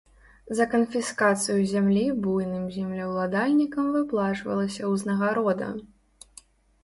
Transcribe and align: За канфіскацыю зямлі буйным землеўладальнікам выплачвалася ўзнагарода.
За 0.57 0.65
канфіскацыю 0.69 1.65
зямлі 1.73 2.05
буйным 2.23 2.63
землеўладальнікам 2.77 3.91
выплачвалася 3.97 4.89
ўзнагарода. 4.95 5.67